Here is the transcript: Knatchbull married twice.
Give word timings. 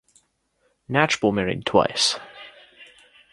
Knatchbull 0.89 1.31
married 1.31 1.63
twice. 1.63 2.17